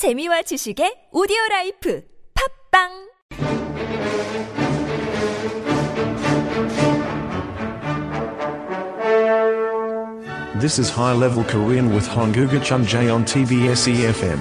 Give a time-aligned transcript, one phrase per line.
[0.00, 2.00] 재미와 지식의 오디오 라이프
[2.72, 3.10] 팝빵
[10.58, 14.40] This is High Level Korean with Honguga Chunjae on TBS EFM.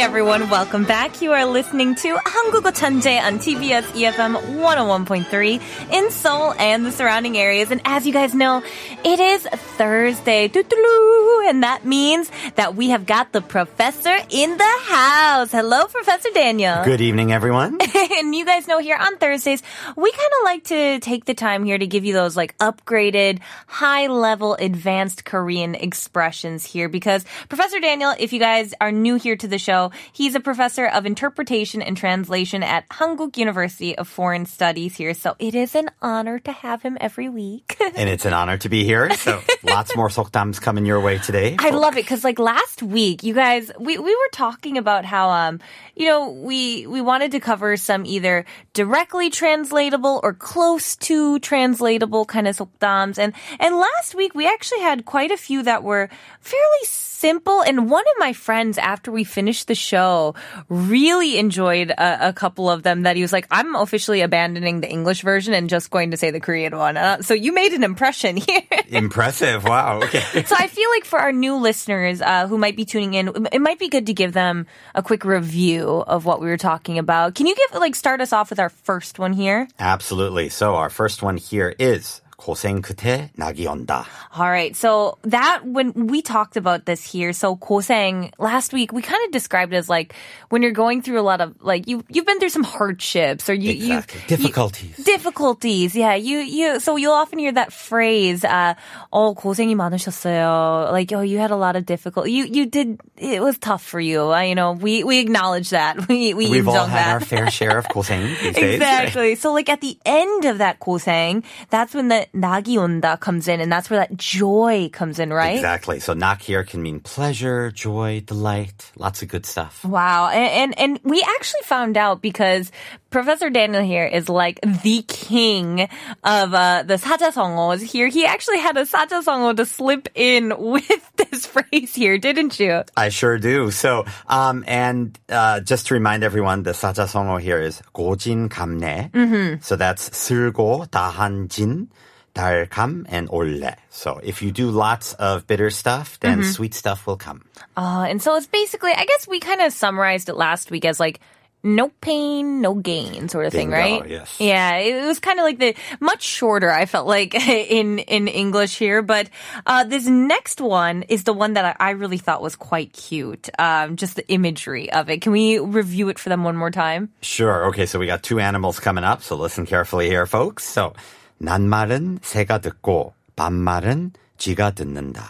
[0.00, 1.20] everyone, welcome back.
[1.20, 5.60] You are listening to 한국어 천재 on TBS EFM 101.3
[5.92, 7.70] in Seoul and the surrounding areas.
[7.70, 8.62] And as you guys know,
[9.04, 10.48] it is Thursday.
[10.48, 11.44] Doo-doo-doo.
[11.48, 15.52] And that means that we have got the professor in the house.
[15.52, 16.82] Hello, Professor Daniel.
[16.82, 17.78] Good evening, everyone.
[18.18, 19.62] and you guys know here on Thursdays,
[19.94, 23.40] we kind of like to take the time here to give you those like upgraded,
[23.66, 29.36] high level, advanced Korean expressions here because Professor Daniel, if you guys are new here
[29.36, 34.45] to the show, he's a professor of interpretation and translation at Hankuk University of Foreign
[34.45, 35.13] Studies here.
[35.13, 37.77] So it is an honor to have him every week.
[37.95, 39.11] and it's an honor to be here.
[39.15, 41.55] So lots more sokdams coming your way today.
[41.59, 45.29] I love it because like last week, you guys, we, we were talking about how,
[45.29, 45.59] um,
[45.95, 52.25] you know, we, we wanted to cover some either directly translatable or close to translatable
[52.25, 53.17] kind of sokdams.
[53.17, 57.61] And, and last week we actually had quite a few that were fairly simple.
[57.61, 60.35] And one of my friends, after we finished the show,
[60.69, 64.89] really enjoyed a, a couple of them that he was like, I'm officially abandoning the
[64.89, 66.97] English version and just going to say the Korean one.
[66.97, 68.61] Uh, so you made an impression here.
[68.87, 69.63] Impressive.
[69.63, 70.01] Wow.
[70.03, 70.21] Okay.
[70.51, 73.59] So I feel like for our new listeners uh, who might be tuning in, it
[73.59, 77.35] might be good to give them a quick review of what we were talking about.
[77.35, 79.67] Can you give like start us off with our first one here?
[79.79, 80.49] Absolutely.
[80.49, 84.04] So our first one here is 고생 끝에 낙이 온다.
[84.36, 84.76] All right.
[84.76, 89.32] So that when we talked about this here, so 고생 last week we kind of
[89.32, 90.12] described it as like
[90.50, 93.54] when you're going through a lot of like you you've been through some hardships or
[93.54, 94.20] you Exactly.
[94.20, 94.98] you Difficulties.
[94.98, 95.96] You, difficulties.
[95.96, 96.14] Yeah.
[96.14, 98.74] You you so you'll often hear that phrase uh
[99.14, 100.92] oh 고생이 많으셨어요.
[100.92, 103.98] Like oh you had a lot of difficult you you did it was tough for
[103.98, 104.32] you.
[104.32, 106.06] Uh, you know, we we acknowledge that.
[106.06, 107.12] We we We've all 인정 had that.
[107.14, 108.74] our fair share of 고생 these days.
[108.76, 109.34] Exactly.
[109.36, 113.60] So like at the end of that 고생, that's when the 낙이 온다 comes in
[113.60, 115.56] and that's where that joy comes in, right?
[115.56, 116.00] Exactly.
[116.00, 119.84] So nak here can mean pleasure, joy, delight, lots of good stuff.
[119.84, 120.28] Wow.
[120.28, 122.70] And, and and we actually found out because
[123.10, 125.88] Professor Daniel here is like the king
[126.22, 128.08] of uh, the 사자성어s here.
[128.08, 132.82] He actually had a 사자성어 to slip in with this phrase here, didn't you?
[132.96, 133.70] I sure do.
[133.70, 139.12] So, um, and uh, just to remind everyone, the 사자성어 here is 고진감래.
[139.12, 139.62] Mm-hmm.
[139.62, 141.88] So that's 쓸고, 다한진,
[142.34, 143.76] 달감, and 올래.
[143.90, 147.44] So if you do lots of bitter stuff, then sweet stuff will come.
[147.76, 151.00] Uh, and so it's basically, I guess we kind of summarized it last week as
[151.00, 151.20] like,
[151.62, 154.08] no pain, no gain sort of thing, Bingo, right?
[154.08, 154.36] yes.
[154.38, 156.70] Yeah, it was kind of like the much shorter.
[156.70, 159.28] I felt like in in English here, but
[159.66, 163.48] uh, this next one is the one that I, I really thought was quite cute.
[163.58, 165.22] Um, just the imagery of it.
[165.22, 167.10] Can we review it for them one more time?
[167.20, 167.66] Sure.
[167.66, 170.62] Okay, so we got two animals coming up, so listen carefully here, folks.
[170.62, 170.94] So,
[171.43, 175.23] 낱말은 새가 듣고, 반말은 쥐가 듣는다.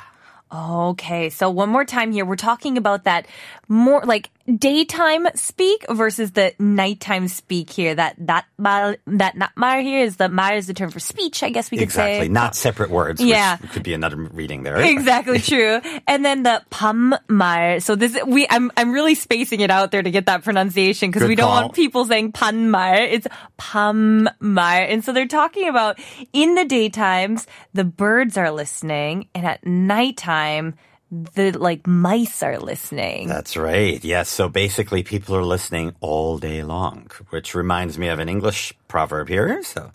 [0.53, 2.25] Okay, so one more time here.
[2.25, 3.25] We're talking about that
[3.69, 7.96] more like daytime speak versus the nighttime speak here.
[7.96, 11.44] That that mal, that not here is the mal is the term for speech.
[11.44, 12.25] I guess we could exactly.
[12.25, 13.22] say not separate words.
[13.22, 14.78] Yeah, could be another reading there.
[14.78, 15.81] Exactly true.
[16.07, 17.79] And then the pam mal.
[17.81, 21.28] So this we I'm I'm really spacing it out there to get that pronunciation because
[21.28, 21.62] we don't call.
[21.62, 22.96] want people saying pan mal.
[22.96, 23.28] It's
[23.58, 24.81] pam mal.
[24.81, 26.00] And so they're talking about
[26.34, 30.75] in the daytimes the birds are listening, and at nighttime
[31.11, 33.27] the like mice are listening.
[33.27, 34.01] That's right.
[34.03, 34.29] Yes.
[34.29, 39.27] So basically, people are listening all day long, which reminds me of an English proverb
[39.27, 39.61] here.
[39.63, 39.91] So,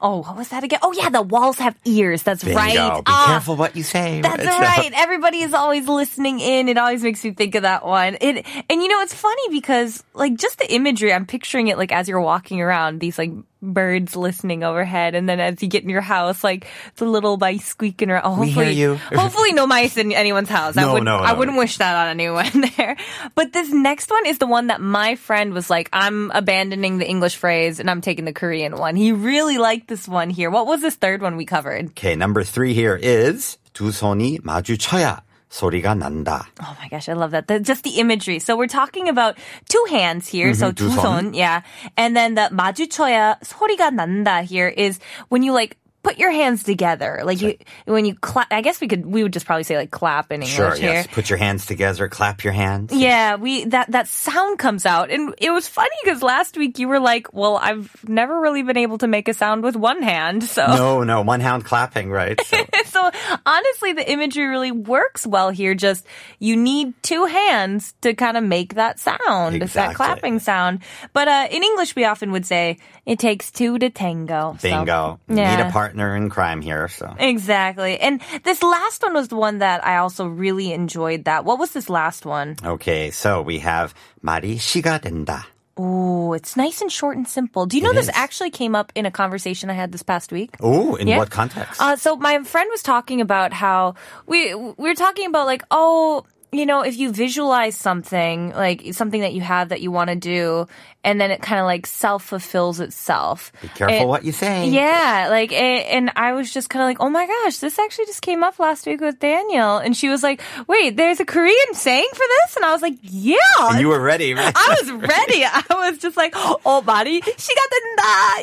[0.00, 0.80] oh, what was that again?
[0.82, 2.24] Oh yeah, the walls have ears.
[2.24, 2.58] That's bingo.
[2.58, 2.74] right.
[3.04, 4.20] Be Ah, careful what you say.
[4.20, 4.90] That's So- right.
[4.94, 6.68] Everybody is always listening in.
[6.68, 8.16] It always makes me think of that one.
[8.20, 11.92] It and you know it's funny because like just the imagery, I'm picturing it like
[11.92, 13.30] as you're walking around, these like
[13.61, 17.65] birds listening overhead, and then as you get in your house, like the little mice
[17.65, 18.23] squeaking around.
[18.25, 18.95] Oh, We hear hopefully, you.
[19.17, 20.77] hopefully no mice in anyone's house.
[20.77, 21.39] I No, would, no, I no.
[21.39, 22.95] wouldn't wish that on anyone there.
[23.35, 27.07] But this next one is the one that my friend was like, I'm abandoning the
[27.09, 28.95] English phrase and I'm taking the Korean one.
[28.95, 30.49] He really liked this one here.
[30.49, 31.87] What was this third one we covered?
[31.97, 32.15] Okay.
[32.15, 35.21] Number three here is 두 손이 마주쳐야
[35.51, 36.47] 소리가 난다.
[36.61, 37.47] Oh my gosh, I love that.
[37.47, 38.39] The, just the imagery.
[38.39, 39.37] So we're talking about
[39.69, 40.53] two hands here.
[40.53, 41.31] So 두 두 손.
[41.31, 41.61] 손, yeah.
[41.95, 44.99] And then the 마주쳐야 소리가 난다 here is
[45.29, 47.20] when you like put your hands together.
[47.24, 49.90] Like you, when you clap, I guess we could, we would just probably say like
[49.90, 50.92] clap in English Sure, here.
[50.92, 51.06] yes.
[51.06, 52.92] Put your hands together, clap your hands.
[52.92, 56.88] Yeah, we that that sound comes out, and it was funny because last week you
[56.88, 60.42] were like, "Well, I've never really been able to make a sound with one hand."
[60.52, 62.38] So, No, no, one hand clapping, right?
[62.44, 62.56] So,
[62.86, 63.10] so
[63.46, 65.74] honestly, the imagery really works well here.
[65.74, 66.04] Just
[66.40, 69.94] you need two hands to kind of make that sound, that Exactly.
[69.94, 70.80] clapping sound.
[71.12, 74.56] But uh, in English, we often would say it takes two to tango.
[74.58, 75.20] So, bingo.
[75.28, 75.56] yeah.
[75.56, 76.88] Need a partner partner in crime here.
[76.88, 77.98] So exactly.
[78.00, 81.24] And this last one was the one that I also really enjoyed.
[81.24, 82.56] That what was this last one?
[82.64, 83.94] Okay, so we have
[84.24, 85.44] 말이 씨가 된다.
[85.76, 87.64] Oh, it's nice and short and simple.
[87.64, 88.14] Do you know it this is.
[88.14, 90.56] actually came up in a conversation I had this past week?
[90.60, 91.16] Oh, in yeah?
[91.16, 91.80] what context?
[91.80, 93.94] Uh, so my friend was talking about how
[94.26, 99.22] we we were talking about like, oh, you know, if you visualize something, like something
[99.22, 100.68] that you have that you want to do,
[101.02, 103.52] and then it kind of like self fulfills itself.
[103.62, 104.68] Be careful it, what you say.
[104.68, 105.28] Yeah.
[105.30, 108.20] Like, it, and I was just kind of like, oh my gosh, this actually just
[108.20, 109.78] came up last week with Daniel.
[109.78, 112.56] And she was like, wait, there's a Korean saying for this?
[112.56, 113.36] And I was like, yeah.
[113.60, 114.52] And you were ready, right?
[114.54, 115.44] I was ready.
[115.44, 117.82] I was just like, oh, body, she got the,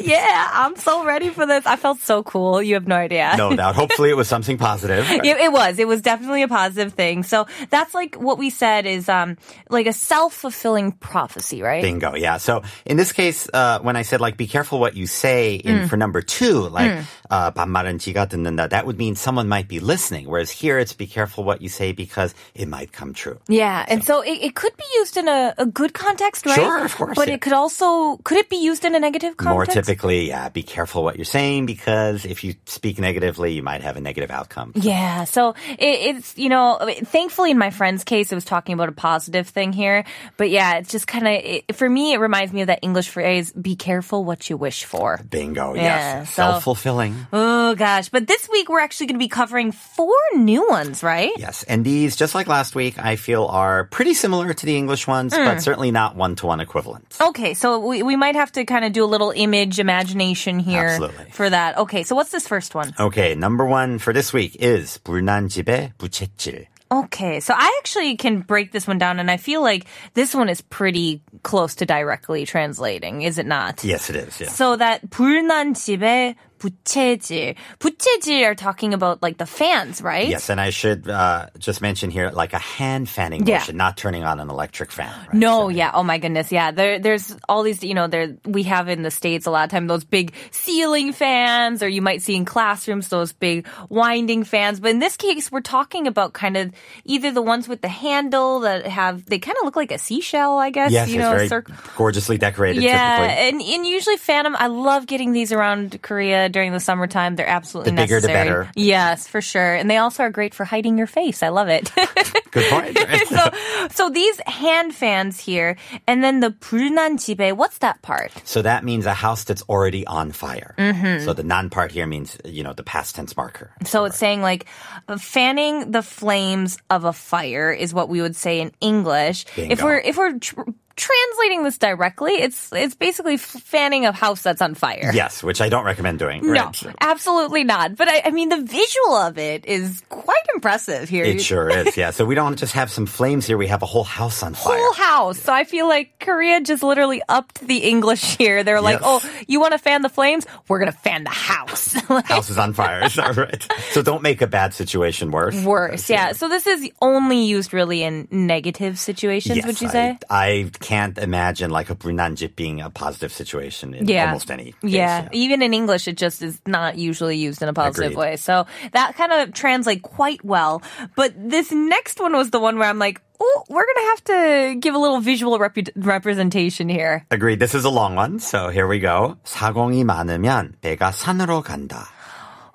[0.02, 1.66] yeah, I'm so ready for this.
[1.66, 2.62] I felt so cool.
[2.62, 3.34] You have no idea.
[3.38, 3.76] No doubt.
[3.76, 5.08] Hopefully it was something positive.
[5.10, 5.20] Right?
[5.30, 5.78] It, it was.
[5.78, 7.22] It was definitely a positive thing.
[7.24, 9.37] So that's what we said is um
[9.69, 11.83] like a self fulfilling prophecy, right?
[11.83, 12.15] Bingo.
[12.15, 12.39] Yeah.
[12.39, 15.89] So in this case, uh, when I said like be careful what you say in
[15.89, 20.27] for number two, like uh, 반말은 지가 듣는다, that would mean someone might be listening.
[20.27, 23.39] Whereas here it's be careful what you say because it might come true.
[23.49, 26.55] Yeah, and so it, it could be used in a, a good context, right?
[26.55, 27.35] Sure, of course, But yeah.
[27.35, 29.55] it could also could it be used in a negative context?
[29.55, 33.83] More typically, yeah, be careful what you're saying because if you speak negatively, you might
[33.83, 34.73] have a negative outcome.
[34.75, 38.89] Yeah, so it, it's you know, thankfully in my friend's case, it was talking about
[38.89, 40.05] a positive thing here.
[40.37, 43.53] But yeah, it's just kind of for me, it reminds me of that English phrase:
[43.53, 45.75] "Be careful what you wish for." Bingo.
[45.75, 45.83] Yeah,
[46.25, 46.31] yes.
[46.31, 47.15] so- Self fulfilling.
[47.33, 48.09] Oh gosh!
[48.09, 51.33] But this week we're actually going to be covering four new ones, right?
[51.37, 55.07] Yes, and these, just like last week, I feel are pretty similar to the English
[55.07, 55.45] ones, Hmm.
[55.45, 57.17] but certainly not one to one equivalent.
[57.21, 60.87] Okay, so we, we might have to kind of do a little image imagination here
[61.01, 61.31] Absolutely.
[61.31, 61.79] for that.
[61.79, 62.93] Okay, so what's this first one?
[62.99, 66.67] Okay, number one for this week is 불난 집에 부채질.
[66.93, 70.49] Okay, so I actually can break this one down, and I feel like this one
[70.49, 73.83] is pretty close to directly translating, is it not?
[73.83, 74.41] Yes, it is.
[74.41, 74.49] Yeah.
[74.49, 77.57] So that 불난 집에 부채질.
[77.79, 80.29] 부채질 are talking about like the fans, right?
[80.29, 83.59] Yes, and I should uh, just mention here, like a hand fanning Yeah.
[83.59, 85.13] motion, not turning on an electric fan.
[85.29, 85.35] Right?
[85.35, 85.91] No, So- yeah.
[85.93, 86.51] Oh my goodness.
[86.53, 86.71] Yeah.
[86.71, 89.71] There, there's all these, you know, there, we have in the States a lot of
[89.71, 94.81] time those big ceiling fans, or you might see in classrooms those big winding fans.
[94.81, 96.73] But in this case, we're talking about kind of
[97.05, 100.57] either the ones with the handle that have, they kind of look like a seashell,
[100.59, 100.93] I guess.
[100.93, 102.83] Yes, you it's know, very circ- gorgeously decorated.
[102.83, 103.49] Yeah, typically.
[103.49, 107.37] and, and usually Phantom, I love getting these around Korea during the summertime.
[107.37, 108.65] They're absolutely The bigger the necessary.
[108.65, 108.71] better.
[108.77, 109.75] Yes, for sure.
[109.75, 111.43] And they also are great for hiding your face.
[111.43, 111.91] I love it.
[112.51, 112.99] Good point.
[113.29, 113.51] so,
[113.91, 118.33] so these hand fans here, and then the 불난 집에, what's that part?
[118.45, 120.75] So that means a house that's already on fire.
[120.79, 121.25] Mm-hmm.
[121.25, 123.71] So the non part here means, you know, the past tense marker.
[123.85, 124.67] So it's saying like
[125.09, 129.45] uh, fanning the flames of a fire is what we would say in English.
[129.57, 129.85] If Bingo.
[129.85, 134.76] we're if we're tr- translating this directly, it's it's basically fanning a house that's on
[134.76, 135.12] fire.
[135.14, 136.46] Yes, which I don't recommend doing.
[136.46, 136.96] No, right?
[137.02, 137.96] Absolutely not.
[137.96, 141.24] But I, I mean, the visual of it is quite impressive here.
[141.24, 142.12] It sure is, yeah.
[142.12, 144.78] So we don't just have some flames here, we have a whole house on fire.
[144.78, 145.40] Whole house.
[145.40, 148.64] So I feel like Korea just literally upped the English here.
[148.64, 149.24] They're like, Yes.
[149.26, 150.46] oh, you want to fan the flames?
[150.68, 151.96] We're going to fan the house.
[152.10, 153.04] Like, House is on fire.
[153.06, 153.68] Is that right?
[153.92, 155.56] So don't make a bad situation worse.
[155.64, 156.32] Worse, yeah.
[156.34, 160.10] So this is only used really in negative situations, Yes, would you say?
[160.10, 160.20] I- say?
[160.30, 164.27] I, can't imagine like a brunanjip being a positive situation in yeah.
[164.27, 164.93] almost any case.
[164.93, 165.29] yeah.
[165.33, 168.19] Even in English, it just is not usually used in a positive Agreed.
[168.19, 168.37] way.
[168.37, 170.83] So that kind of translate quite well.
[171.17, 174.25] But this next one was the one where I'm like, oh, we're going to have
[174.25, 177.27] to give a little visual repu- representation here.
[177.31, 177.59] Agreed.
[177.61, 179.37] This is a long one, so here we go.
[179.45, 182.09] 사공이 많으면 배가 산으로 간다.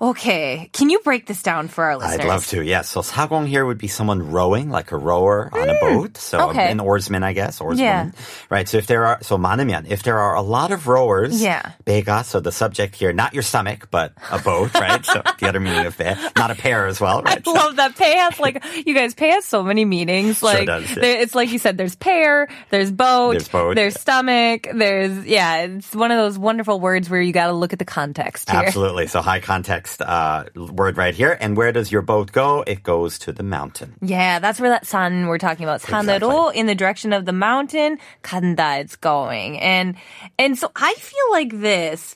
[0.04, 0.70] Okay.
[0.72, 2.22] Can you break this down for our listeners?
[2.24, 2.88] I'd love to, yes.
[2.88, 6.16] So 사공 here would be someone rowing, like a rower on a boat.
[6.16, 6.50] So Mm.
[6.52, 6.72] okay.
[6.72, 7.78] an oarsman, I guess, oarswoman.
[7.80, 8.12] Yeah.
[8.50, 8.64] Right.
[8.70, 11.74] So if there are, so 많으면, if there are a lot of rowers, Yeah.
[11.86, 15.04] 배가, so the subject here, not your stomach, but a boat, right?
[15.06, 17.44] so the other meaning of 배, not a pair as well, I right?
[17.44, 20.40] So- love that pay has like you guys pay has so many meanings.
[20.42, 20.96] Like does, yeah.
[20.96, 24.00] there, it's like you said, there's pair, there's boat, There's boat, there's yeah.
[24.00, 25.68] stomach, there's yeah.
[25.76, 28.64] It's one of those wonderful words where you got to look at the context here.
[28.64, 29.08] Absolutely.
[29.12, 31.38] So high context uh, word right here.
[31.40, 32.64] And where does your boat go?
[32.66, 33.96] It goes to the mountain.
[34.02, 35.82] Yeah, that's where that sun we're talking about.
[35.82, 37.98] 산으로 in the direction of the mountain.
[38.24, 39.60] 간다, it's going.
[39.60, 39.96] And
[40.38, 42.16] and so I feel like this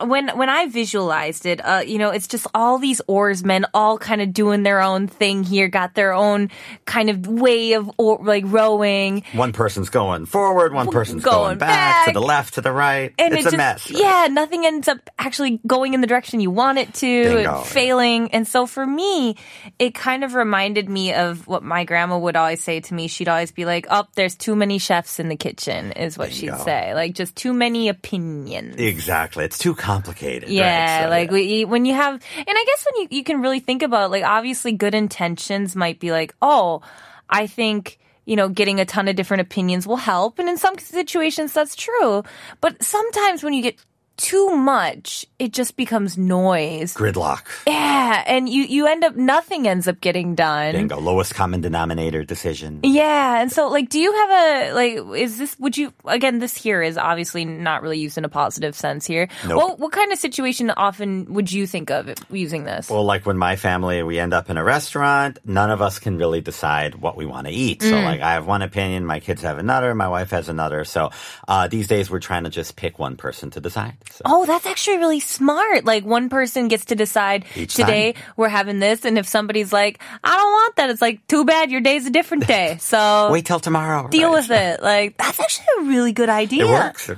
[0.00, 4.20] when when I visualized it, uh, you know, it's just all these oarsmen all kind
[4.20, 6.50] of doing their own thing here, got their own
[6.84, 9.22] kind of way of or, like rowing.
[9.32, 13.14] One person's going forward, one person's going going, back, to the left, to the right.
[13.18, 13.90] And it's it a just, mess.
[13.90, 14.00] right?
[14.00, 18.32] Yeah, nothing ends up actually going in the direction you want it to, Bingo, failing.
[18.32, 19.36] And so for me,
[19.78, 23.06] it kind of reminded me of what my grandma would always say to me.
[23.06, 26.56] She'd always be like, "Oh, there's too many chefs in the kitchen," is what she'd
[26.58, 26.94] say.
[26.94, 28.76] Like just too many opinions.
[28.76, 29.44] Exactly.
[29.44, 30.48] It's too complicated.
[30.48, 31.04] Yeah, right?
[31.04, 31.34] So, like yeah.
[31.34, 34.24] we, when you have, and I guess when you, you can really think about, like,
[34.24, 36.80] obviously good intentions might be like, oh,
[37.28, 40.38] I think, you know, getting a ton of different opinions will help.
[40.38, 42.24] And in some situations, that's true.
[42.62, 43.76] But sometimes when you get
[44.16, 46.94] too much, it just becomes noise.
[46.94, 47.42] gridlock.
[47.66, 48.22] Yeah.
[48.26, 50.72] And you, you end up, nothing ends up getting done.
[50.72, 50.98] Bingo.
[51.00, 52.80] Lowest common denominator decision.
[52.82, 55.18] Yeah, and so like, do you have a like?
[55.20, 55.58] Is this?
[55.58, 56.38] Would you again?
[56.38, 59.28] This here is obviously not really used in a positive sense here.
[59.46, 59.56] Nope.
[59.56, 62.88] What what kind of situation often would you think of using this?
[62.90, 66.16] Well, like when my family, we end up in a restaurant, none of us can
[66.18, 67.82] really decide what we want to eat.
[67.82, 68.04] So, Mm.
[68.04, 70.84] like, I have one opinion, my kids have another, my wife has another.
[70.84, 71.10] So,
[71.48, 73.94] uh, these days we're trying to just pick one person to decide.
[74.10, 75.84] So, Oh, that's actually really smart.
[75.84, 80.00] Like one person gets to decide Each today we're having this, and if somebody's like,
[80.22, 81.70] I don't want that, it's like too bad.
[81.70, 84.08] Your day's a different day, so wait till tomorrow.
[84.08, 84.34] deal right?
[84.36, 84.82] with it.
[84.82, 86.64] Like that's actually a really good idea.
[86.64, 87.10] It works.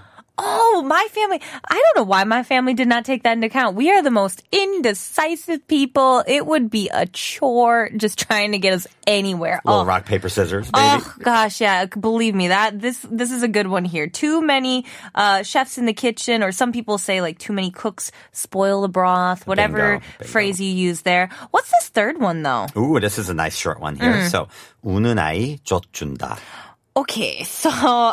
[0.44, 1.40] Oh, my family.
[1.70, 3.76] I don't know why my family did not take that into account.
[3.76, 6.24] We are the most indecisive people.
[6.26, 9.62] It would be a chore just trying to get us anywhere.
[9.66, 9.86] Little oh.
[9.86, 10.84] rock, paper, scissors, baby.
[10.84, 11.86] Oh gosh, yeah.
[11.86, 14.08] Believe me, that this this is a good one here.
[14.08, 18.12] Too many uh, chefs in the kitchen, or some people say like too many cooks
[18.32, 19.46] spoil the broth.
[19.46, 20.32] Whatever Bingo, bingo.
[20.32, 21.30] phrase you use there.
[21.52, 22.68] What's this third one though?
[22.76, 24.14] Ooh, this is a nice short one here.
[24.14, 24.30] Mm.
[24.30, 24.48] So,
[24.84, 26.40] 우는 아이 쫓준다.
[26.96, 27.70] Okay, so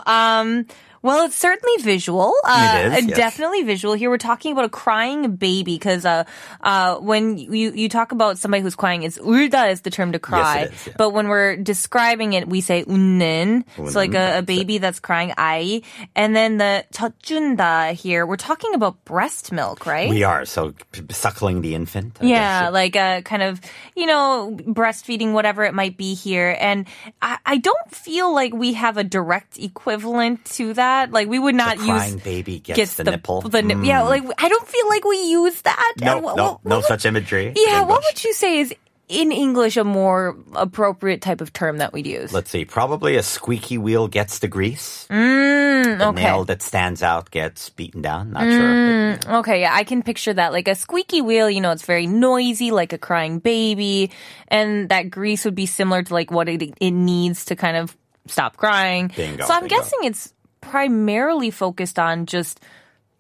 [0.06, 0.66] um
[1.03, 2.33] Well, it's certainly visual.
[2.45, 3.17] Uh, it is, yes.
[3.17, 3.93] Definitely visual.
[3.93, 6.23] Here we're talking about a crying baby because uh,
[6.61, 10.19] uh, when you, you talk about somebody who's crying, it's 울다 is the term to
[10.19, 10.71] cry.
[10.71, 10.93] Yes, yeah.
[10.97, 13.65] But when we're describing it, we say 우는.
[13.79, 15.83] It's so like a, a baby that's crying, 아이.
[16.15, 20.09] And then the 젖준다 here, we're talking about breast milk, right?
[20.09, 20.45] We are.
[20.45, 20.73] So
[21.11, 22.19] suckling the infant.
[22.21, 22.71] I yeah, guess.
[22.71, 23.59] like a kind of,
[23.93, 26.55] you know, breastfeeding, whatever it might be here.
[26.57, 26.87] And
[27.21, 30.92] I, I don't feel like we have a direct equivalent to that.
[31.11, 33.41] Like we would not The crying use baby gets, the, nipple.
[33.41, 35.93] The nip- Yeah, like I don't feel like we use that.
[36.01, 37.53] no, what- no, what- no what- such imagery.
[37.55, 38.73] Yeah, what would you say is
[39.09, 42.31] in English a more appropriate type of term that we'd use?
[42.33, 42.65] Let's see.
[42.65, 45.05] Probably a squeaky wheel gets the grease.
[45.11, 46.23] Mm, The okay.
[46.23, 48.31] nail that stands out gets beaten down.
[48.31, 49.35] Not sure.
[49.39, 50.53] Okay, yeah, I can picture that.
[50.53, 54.09] Like a squeaky wheel, you know, it's very noisy, like a crying baby.
[54.47, 57.95] And that grease would be similar to like what it, it needs to kind of
[58.27, 59.11] stop crying.
[59.15, 59.75] Bingo, so I'm bingo.
[59.75, 60.33] guessing it's
[60.69, 62.59] primarily focused on just,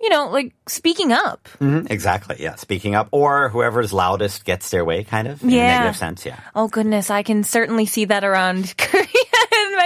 [0.01, 1.47] you know, like speaking up.
[1.59, 2.35] Mhm, exactly.
[2.39, 2.55] Yeah.
[2.55, 5.41] Speaking up, or whoever's loudest gets their way, kind of.
[5.43, 5.63] In Yeah.
[5.63, 6.25] a negative sense.
[6.25, 6.39] Yeah.
[6.55, 9.07] Oh goodness, I can certainly see that around Korea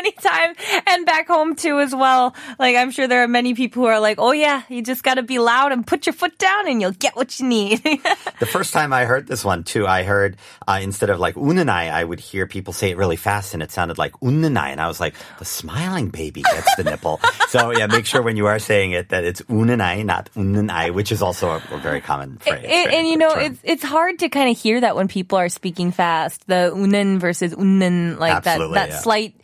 [0.07, 2.35] many times and back home too as well.
[2.59, 5.15] Like I'm sure there are many people who are like, "Oh yeah, you just got
[5.15, 7.81] to be loud and put your foot down and you'll get what you need."
[8.39, 10.37] The first time I heard this one too, I heard
[10.67, 13.71] uh, instead of like unanai, I would hear people say it really fast, and it
[13.71, 17.19] sounded like unanai, and I was like, the smiling baby gets the nipple.
[17.47, 21.13] So yeah, make sure when you are saying it that it's unanai, not unanai, which
[21.13, 22.65] is also a, a very common phrase.
[22.67, 23.43] and, and, you know, Term.
[23.43, 26.45] it's it's hard to kind of hear that when people are speaking fast.
[26.47, 28.99] The unen versus unen, like Absolutely, that that yeah.
[28.99, 29.35] slight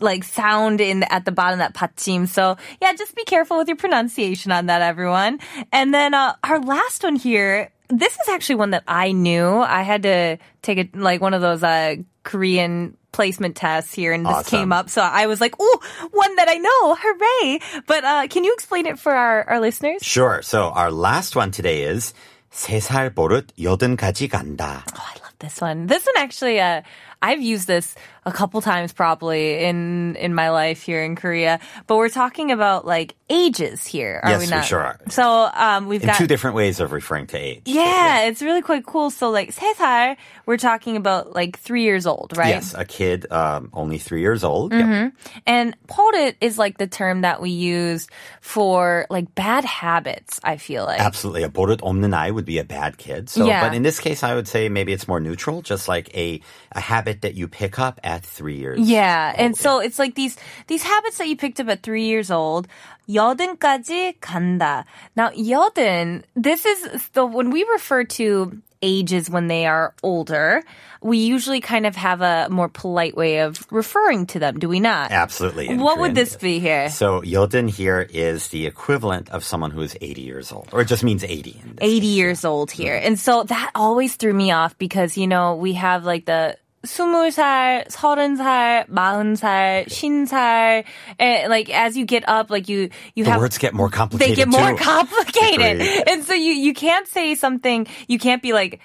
[0.00, 2.28] like sound in at the bottom that pachim.
[2.28, 5.38] So yeah, just be careful with your pronunciation on that, everyone.
[5.72, 7.70] And then uh, our last one here.
[7.88, 9.46] This is actually one that I knew.
[9.60, 14.24] I had to take a like one of those uh, Korean placement tests here, and
[14.24, 14.58] this Awesome.
[14.58, 14.88] came up.
[14.88, 15.78] So I was like, "Oh,
[16.10, 16.96] one that I know!
[16.98, 20.00] Hooray!" But uh, can you explain it for our, our listeners?
[20.00, 20.40] Sure.
[20.40, 22.14] So our last one today is
[22.50, 24.84] 세살 버릇 여든 가지 간다.
[24.96, 25.86] Oh, I love this one.
[25.86, 26.80] This one actually, uh,
[27.22, 27.94] I've used this
[28.26, 31.60] a couple times probably in in my life here in Korea.
[31.86, 34.64] But we're talking about like ages here, are Yes, we we not?
[34.64, 34.98] sure are.
[35.08, 37.62] So um, we've In got two different ways of referring to age.
[37.66, 39.10] yeah, it's really quite cool.
[39.10, 42.48] So like 세살, we're talking about like three years old, right?
[42.58, 44.72] Yes, a kid um, only three years old.
[44.72, 44.82] Yep.
[44.84, 45.38] Mm-hmm.
[45.46, 48.06] And 버릇 is like the term that we use
[48.40, 50.40] for like bad habits.
[50.42, 51.00] I feel like.
[51.00, 51.42] Absolutely.
[51.44, 53.30] A 버릇 없는 아이 would be a bad kid.
[53.30, 53.62] So, Yeah.
[53.62, 56.40] but in this case, I would say maybe it's more neutral, just like a,
[56.72, 58.80] a habit that you pick up at three years.
[58.80, 59.58] Yeah, and old.
[59.58, 60.36] so it's like these
[60.66, 62.68] these habits that you picked up at three years old.
[63.08, 64.84] 여든까지 간다.
[65.16, 70.62] Now, 여든, this is the when we refer to ages when they are older,
[71.00, 74.80] we usually kind of have a more polite way of referring to them, do we
[74.80, 75.12] not?
[75.12, 75.68] Absolutely.
[75.68, 76.14] in What would Korean.
[76.14, 76.88] this be here?
[76.90, 80.86] So Yodin here is the equivalent of someone who is 80 years old, or it
[80.88, 81.60] just means 80.
[81.62, 82.96] in this 80 years old here.
[82.96, 87.86] And so that always threw me off because, you know, we have like the 20살,
[87.88, 90.84] 30살, 40살, 50살.
[91.18, 93.40] And like as you get up, like you, you The have.
[93.40, 94.32] words get more complicated.
[94.32, 94.76] They get more too.
[94.82, 95.80] complicated.
[95.80, 96.04] Agreed.
[96.08, 98.80] And so you, you can't say something, you can't be like,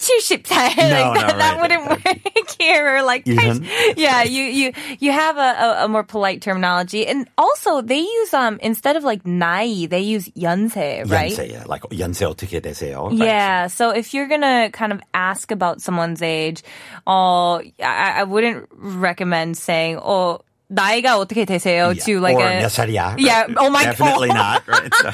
[0.00, 0.76] 70살.
[0.76, 1.60] No, like no, that, that right.
[1.60, 2.96] wouldn't work here.
[2.96, 3.66] Or like, Even?
[3.96, 7.06] yeah, you, you, you have a, a, a more polite terminology.
[7.06, 11.32] And also they use, um, instead of like 나이, they use 연세, right?
[11.32, 13.10] 연세, yeah, like 연세 어떻게 되세요?
[13.10, 13.18] right?
[13.18, 13.66] Yeah.
[13.66, 16.62] So if you're gonna kind of ask about someone's age,
[17.06, 20.40] uh, I, I wouldn't recommend saying, "Oh,
[20.72, 22.04] 나이가 어떻게 되세요?" Yeah.
[22.04, 23.16] to like or a 몇 살이야?
[23.18, 23.56] Yeah, right?
[23.58, 24.62] oh my Definitely God.
[24.66, 24.68] not.
[24.68, 24.94] Right?
[24.94, 25.10] So,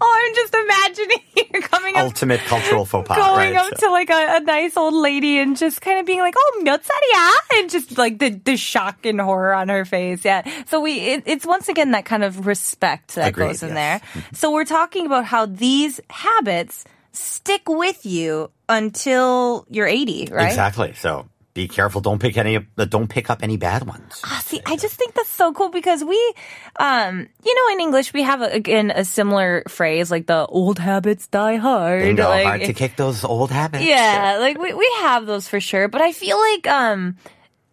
[0.00, 2.04] Oh, I'm just imagining you coming up.
[2.04, 3.16] ultimate cultural faux pas.
[3.16, 3.56] Going right?
[3.56, 6.34] up So- to like a, a nice old lady and just kind of being like,
[6.36, 10.24] "Oh, 몇 살이야?" and just like the the shock and horror on her face.
[10.24, 10.42] Yeah.
[10.66, 14.02] So we it, it's once again that kind of respect that Agreed, goes in yes.
[14.14, 14.24] there.
[14.34, 20.46] So we're talking about how these habits stick with you until you're 80, right?
[20.48, 20.92] Exactly.
[20.94, 22.01] So be careful.
[22.01, 22.59] Don't pick any.
[22.77, 24.21] Don't pick up any bad ones.
[24.23, 26.33] Ah, See, I just think that's so cool because we,
[26.79, 30.79] um, you know, in English we have a, again a similar phrase like the old
[30.79, 32.03] habits die hard.
[32.03, 32.23] Bingo.
[32.23, 33.83] like, Hard to kick those old habits.
[33.83, 37.17] Yeah, like we we have those for sure, but I feel like um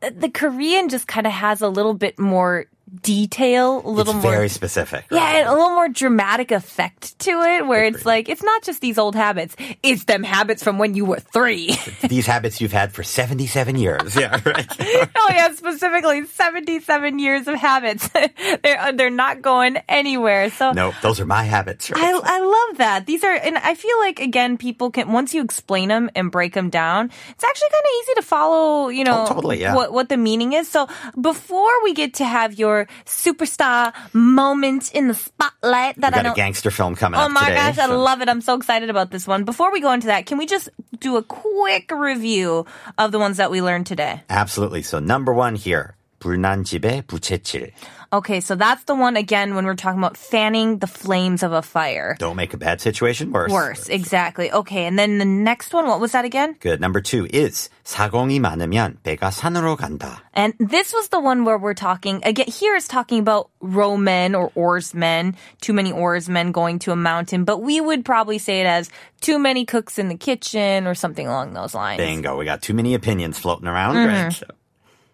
[0.01, 2.67] the Korean just kind of has a little bit more
[3.03, 5.05] detail, a little it's more very specific.
[5.11, 8.81] yeah, and a little more dramatic effect to it where it's like it's not just
[8.81, 11.77] these old habits, it's them habits from when you were 3.
[12.09, 14.15] These habits you've had for 77 years.
[14.17, 14.67] Yeah, right.
[15.17, 18.09] oh yeah, specifically 77 years of habits.
[18.63, 20.51] they're uh, they're not going anywhere.
[20.51, 21.91] So no, those are my habits.
[21.91, 22.03] Right?
[22.03, 23.07] I, I love that.
[23.07, 26.55] These are, and I feel like again, people can once you explain them and break
[26.55, 28.89] them down, it's actually kind of easy to follow.
[28.89, 29.75] You know, Oh, totally, yeah.
[29.75, 30.69] what what the meaning is.
[30.69, 30.87] So
[31.21, 36.21] before we get to have your superstar moment in the spotlight, that We've I got
[36.21, 36.37] a don't.
[36.37, 37.55] gangster film coming Oh my today.
[37.55, 38.29] gosh, I love it.
[38.29, 39.45] I'm so excited about this one.
[39.45, 40.69] Before we go into that, can we just
[41.01, 42.67] do a quick review
[42.99, 44.23] of the ones that we learned today?
[44.29, 44.83] Absolutely.
[44.83, 45.95] So number one here.
[46.20, 47.72] 불난 집에 부채질.
[48.14, 51.64] Okay, so that's the one again when we're talking about fanning the flames of a
[51.64, 52.16] fire.
[52.20, 53.52] Don't make a bad situation worse.
[53.52, 54.52] Worse, exactly.
[54.52, 56.56] Okay, and then the next one, what was that again?
[56.60, 56.80] Good.
[56.80, 60.22] Number two is 사공이 많으면 배가 산으로 간다.
[60.36, 64.52] And this was the one where we're talking, again, here it's talking about rowmen or
[64.54, 68.92] oarsmen, too many oarsmen going to a mountain, but we would probably say it as
[69.22, 71.98] too many cooks in the kitchen or something along those lines.
[71.98, 72.38] Bingo.
[72.38, 73.96] We got too many opinions floating around.
[73.96, 74.24] Mm-hmm.
[74.26, 74.44] Right.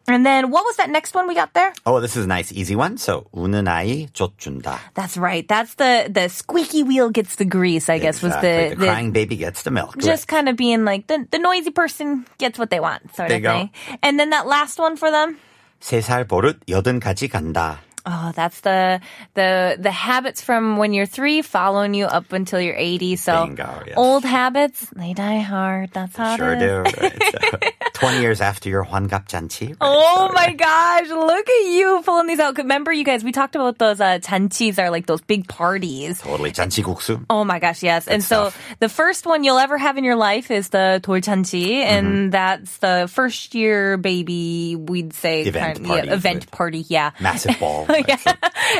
[0.08, 1.72] So- And then what was that next one we got there?
[1.86, 2.98] Oh, this is a nice easy one.
[2.98, 4.80] So 우는 아이 쫓준다.
[4.96, 5.48] That's right.
[5.48, 8.70] That's the, the squeaky wheel gets the grease, I guess, was Exactly.
[8.70, 10.00] the, the, crying baby gets the milk.
[10.02, 13.38] just kind of being like the, the noisy person gets what they want sort There
[13.38, 13.58] of you go.
[13.60, 13.70] thing.
[14.02, 15.38] And then that last one for them?
[15.80, 17.78] 세살 버릇 여든 가지 간다.
[18.06, 19.02] Oh, that's the
[19.36, 23.18] the the habits from when you're three following you up until you're 80.
[23.18, 23.94] So Bingo, yes.
[23.98, 25.92] old habits, they die hard.
[25.94, 26.94] That's how Sure it is.
[26.94, 27.02] do.
[27.02, 27.20] Right.
[27.20, 27.60] So,
[28.08, 29.68] 20 years after your 환갑잔치.
[29.68, 29.78] Right?
[29.82, 32.58] Oh So, my gosh, look at you pulling these out.
[32.58, 36.22] Remember, you guys, we talked about those uh, 잔치s are like those big parties.
[36.22, 36.52] Totally.
[36.56, 37.26] 잔치국수.
[37.30, 38.08] Oh my gosh, yes.
[38.08, 38.76] and so stuff.
[38.80, 42.30] the first one you'll ever have in your life is the 돌잔치, and Mm-hmm.
[42.32, 45.44] that's the first year baby, we'd say.
[45.44, 47.12] Event kind- party Yeah, event with- party, yeah.
[47.20, 47.86] Massive ball.
[48.09, 48.19] yeah.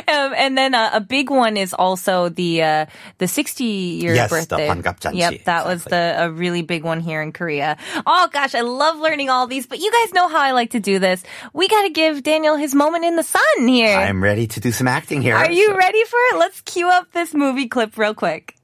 [0.07, 2.85] Um, and then uh, a big one is also the uh,
[3.17, 4.67] the 60 year yes, birthday.
[4.67, 5.15] Yes, the 환갑잔치.
[5.15, 5.73] Yep, that exactly.
[5.73, 7.77] was the a really big one here in Korea.
[8.05, 10.79] Oh gosh, I love learning all these, but you guys know how I like to
[10.79, 11.23] do this.
[11.53, 13.97] We got to give Daniel his moment in the sun here.
[13.97, 15.35] I'm ready to do some acting here.
[15.35, 15.77] Are you so.
[15.77, 16.37] ready for it?
[16.37, 18.55] Let's cue up this movie clip real quick.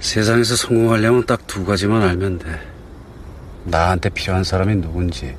[0.00, 2.60] 세상에서 성공하려면 딱 두 가지만 알면 돼.
[3.64, 5.36] 나한테 필요한 사람이 누군지,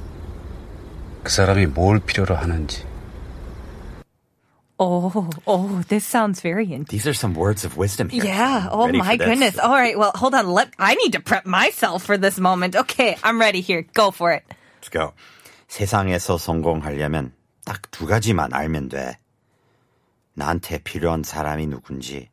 [1.23, 2.83] 그 사람이 뭘 필요로 하는지.
[4.82, 6.88] Oh, oh, this sounds very intense.
[6.88, 8.24] These are some words of wisdom here.
[8.24, 8.68] Yeah.
[8.72, 9.26] Oh Ready my for this?
[9.28, 9.58] goodness.
[9.58, 9.98] All right.
[9.98, 10.48] Well, hold on.
[10.48, 12.74] Let I need to prep myself for this moment.
[12.76, 13.82] Okay, I'm ready here.
[13.92, 14.42] Go for it.
[14.80, 15.12] Let's go.
[15.68, 17.32] 세상에서 성공하려면
[17.66, 19.18] 딱 두 가지만 알면 돼.
[20.34, 22.30] 나한테 필요한 사람이 누군지,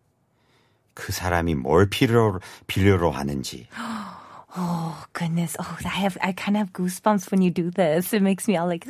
[0.93, 3.67] 그 사람이 뭘 필요로, 필요로 하는지.
[4.57, 5.55] Oh goodness.
[5.59, 8.13] Oh, I have I kind of have goosebumps when you do this.
[8.13, 8.85] It makes me all like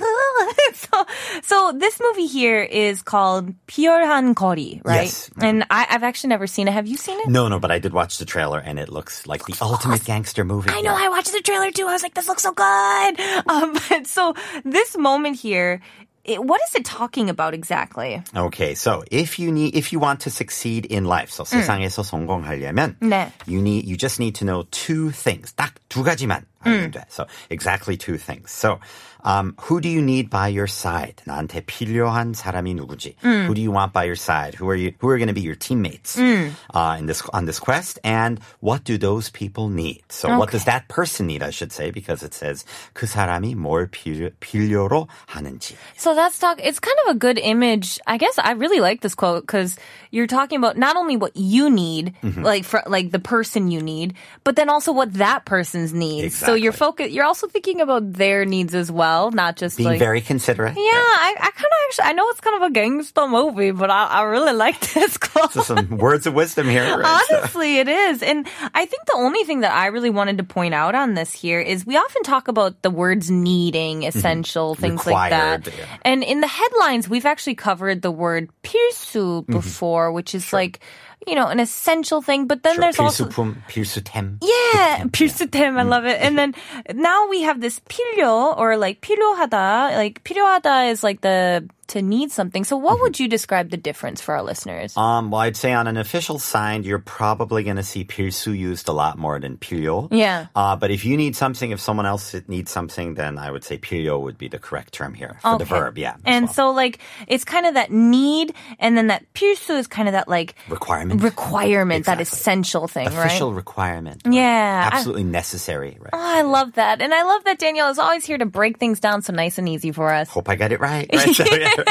[0.74, 1.06] so.
[1.44, 5.06] So this movie here is called Pyeolhan Gori, right?
[5.06, 5.30] Yes.
[5.40, 6.74] And I, I've actually never seen it.
[6.74, 7.28] Have you seen it?
[7.28, 10.44] No, no, but I did watch the trailer and it looks like the ultimate gangster
[10.44, 10.70] movie.
[10.72, 10.96] I know.
[10.96, 11.88] I watched the trailer too.
[11.88, 13.20] I was like, this looks so good.
[13.48, 15.80] Um, but so this moment here,
[16.24, 18.22] it, what is it talking about exactly?
[18.36, 22.98] Okay, so if you need, if you want to succeed in life, so 세상에서 성공하려면,
[23.00, 23.32] 네.
[23.46, 25.54] you need, you just need to know two things.
[25.54, 27.04] 딱 두 가지만 알면 돼.
[27.10, 28.52] So exactly two things.
[28.52, 28.80] So,
[29.24, 31.22] um, who do you need by your side?
[31.26, 33.16] 나한테 필요한 사람이 누구지?
[33.22, 34.56] Who do you want by your side?
[34.56, 34.94] Who are you?
[35.00, 38.00] Who are going to be your teammates uh, in this on this quest?
[38.04, 40.04] And what do those people need?
[40.10, 41.44] So, what does that person need?
[41.44, 45.76] I should say because it says 그 사람이 뭘 필요, 필요로 하는지.
[45.98, 46.60] So that's talk.
[46.63, 48.00] It's kind of a good image.
[48.08, 49.78] I guess I really like this quote because
[50.12, 52.44] you're talking about not only what you need, Mm-hmm.
[52.44, 54.13] like for like the person you need,
[54.44, 56.36] but then also what that person's needs.
[56.53, 57.11] So you're focus.
[57.11, 59.99] You're also thinking about their needs as well, not just Being like.
[59.99, 60.77] very considerate.
[60.77, 63.91] yeah, I, I kind of actually, I know it's kind of a gangster movie, but
[63.91, 65.53] I, I really like this quote.
[65.53, 66.85] So some words of wisdom here.
[66.99, 67.25] right?
[67.29, 68.23] So- Honestly, it is.
[68.23, 71.33] And I think the only thing that I really wanted to point out on this
[71.33, 75.62] here is we often talk about the words needing, essential, things like that.
[75.62, 75.79] Mm-hmm.
[75.79, 75.99] Yeah.
[76.03, 79.53] And in the headlines, we've actually covered the word 필수 Mm-hmm.
[79.53, 80.81] before, which is like,
[81.26, 82.48] you know, an essential thing.
[82.48, 83.26] But then Sure, there's also.
[83.26, 84.38] 필수품, 필수템.
[84.42, 85.78] Yeah, 필수템.
[85.78, 86.22] I love it.
[86.22, 86.54] And then
[86.94, 89.96] now we have this 필요 or like 필요하다.
[89.98, 92.65] Like 필요하다 is like the to need something.
[92.65, 93.03] So, what mm-hmm.
[93.03, 94.97] would you describe the difference for our listeners?
[94.97, 98.89] Um, well, I'd say on an official sign, you're probably going to see 필수 used
[98.89, 100.09] a lot more than 필요.
[100.11, 100.47] Yeah.
[100.55, 103.79] Uh, but if you need something, if someone else needs something, then I would say
[103.79, 105.59] 필요 would be the correct term here for okay.
[105.59, 105.99] the verb.
[105.99, 106.17] Yeah.
[106.25, 106.55] And well.
[106.55, 110.29] so, like, it's kind of that need, and then that 필수 is kind of that
[110.29, 112.25] like requirement, requirement, exactly.
[112.25, 113.27] that essential thing, official right?
[113.27, 114.23] Official requirement.
[114.25, 114.35] Right?
[114.35, 114.91] Yeah.
[114.93, 115.97] Absolutely I, necessary.
[116.01, 116.11] Right.
[116.13, 119.01] Oh, I love that, and I love that Daniel is always here to break things
[119.01, 120.29] down so nice and easy for us.
[120.29, 121.09] Hope I got it right.
[121.13, 121.35] right?
[121.35, 121.82] So, yeah,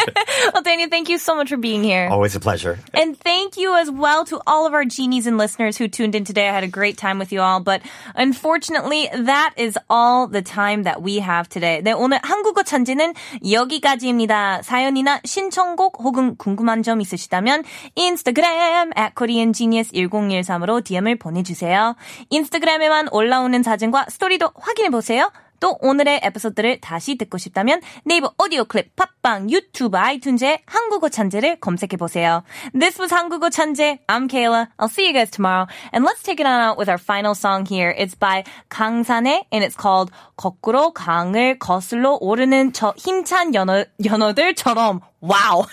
[0.53, 2.07] Well, Danielle, thank you so much for being here.
[2.09, 2.79] Always a pleasure.
[2.93, 6.25] And thank you as well to all of our genies and listeners who tuned in
[6.25, 6.49] today.
[6.49, 7.81] I had a great time with you all, but
[8.15, 11.81] unfortunately, that is all the time that we have today.
[11.81, 13.13] 네, 오늘 한국어 천재는
[13.49, 14.61] 여기까지입니다.
[14.63, 17.63] 사연이나 신청곡 혹은 궁금한 점 있으시다면
[17.95, 21.95] 인스타그램 at koreangenius1013으로 DM을 보내주세요.
[22.29, 25.31] 인스타그램에만 올라오는 사진과 스토리도 확인해보세요.
[25.61, 32.43] 또 오늘의 에피소드를 다시 듣고 싶다면 네이버 오디오 클립, 팟빵, 유튜브, 아이튠즈에 한국어 천재를 검색해보세요.
[32.77, 33.99] This was 한국어 천재.
[34.07, 34.67] I'm Kayla.
[34.77, 35.67] I'll see you guys tomorrow.
[35.93, 37.95] And let's take it on out with our final song here.
[37.95, 45.01] It's by 강산에 and it's called 거꾸로 강을 거슬러 오르는 저 힘찬 연어, 연어들처럼.
[45.21, 45.67] Wow.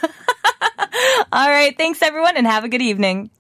[1.33, 1.75] All right.
[1.77, 3.31] Thanks everyone and have a good evening.